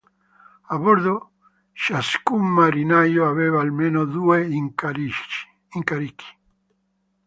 A 0.75 0.75
bordo 0.83 1.15
ciascun 1.81 2.43
marinaio 2.59 3.21
aveva 3.31 3.61
almeno 3.61 4.01
due 4.05 4.37
incarichi. 4.59 6.25